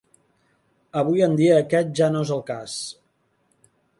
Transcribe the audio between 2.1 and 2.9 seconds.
no és el cas.